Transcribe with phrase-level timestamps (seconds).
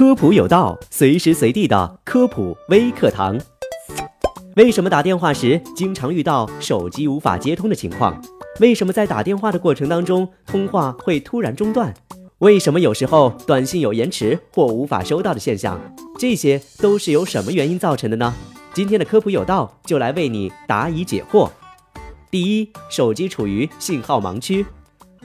[0.00, 3.38] 科普有道，随时随地的科普微课堂。
[4.56, 8.18] 为什么打电话时经常遇到手机无法接通的情况？
[8.60, 11.92] 为什么在打电话的过程当中，通话会突然中断？
[12.38, 15.78] 为什么有时候短信有延迟或无法收到的现象？
[16.18, 18.32] 这些都是由什么原因造成的呢？
[18.72, 21.50] 今天的科普有道就来为你答疑解惑。
[22.30, 24.64] 第一，手机处于信号盲区。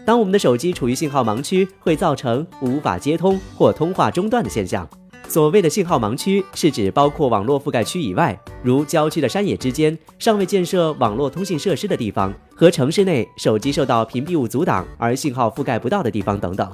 [0.06, 4.88] 当我们的手机处于信号盲区，会造成无法接通或通话中断的现象。
[5.28, 16.72] 所谓的信号盲区，是指包括网络覆盖区以外，如郊区的山野之间、尚未建设网络通信设施的地方和城市内手机受到屏蔽物阻挡而信号覆盖不到的地方等等。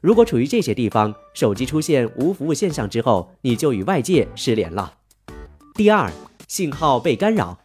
[0.00, 4.94] 如果处于这些地方，手机出现无服务现象之后，你就与外界失联了。
[5.74, 6.10] 第二，
[6.48, 7.56] 信号被干扰。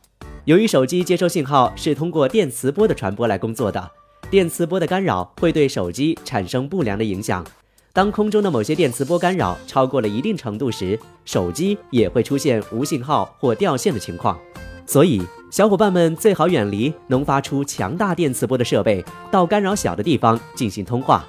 [0.46, 3.92] 由于手机接收信号是通过电磁波的传播来工作的。
[4.30, 7.46] 电磁波的干扰会对手机产生不良的影响。
[7.94, 14.38] 当空中的某些电磁波干扰超过了一定程度时，手机也会出现无信号或掉线的情况。
[14.86, 21.26] 所以，小伙伴们最好远离能发出强大电磁波的设备，到干扰小的地方进行通话。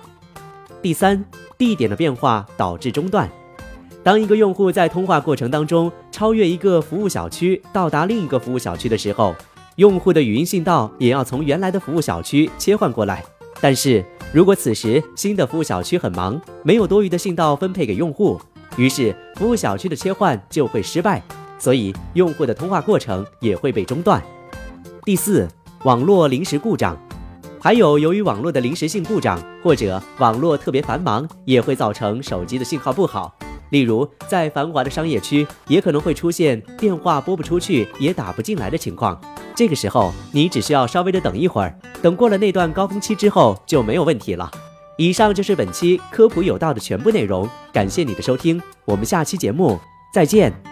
[0.83, 1.25] 第三，
[1.57, 3.31] 地点的变化导致中断。
[4.03, 9.35] 当一个用户在通话过程当中超越一个服务小区，到达另一个服务小区的时候，
[9.79, 13.25] 用户的语音信道也要从原来的服务小区切换过来，
[13.61, 18.41] 但是如果此时新的服务小区很忙，没有多余的信道分配给用户，
[18.77, 21.23] 于是服务小区的切换就会失败，
[21.61, 24.21] 所以用户的通话过程也会被中断。
[25.05, 25.47] 第四，
[25.85, 27.01] 网络临时故障，
[27.61, 33.33] 还有由于网络的临时性故障或者网络特别繁忙，也会造成手机的信号不好。
[33.71, 39.21] 例如在繁华的商业区，也可能会出现电话拨不出去也打不进来的情况。
[39.59, 44.49] 这个时候，你只需要稍微的等一会儿，等过了那段高峰期之后就没有问题了。
[44.97, 49.77] 以上就是本期科普有道的全部内容，感谢你的收听，我们下期节目
[50.15, 50.68] 再见。